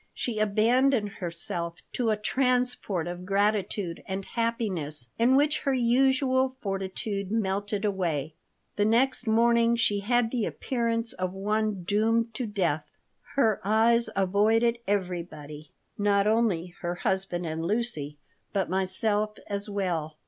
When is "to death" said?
12.33-12.97